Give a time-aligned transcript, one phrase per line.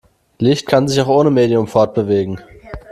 [0.39, 2.41] Licht kann sich auch ohne Medium fortbewegen.